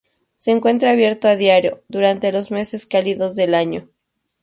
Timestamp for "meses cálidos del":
2.49-3.53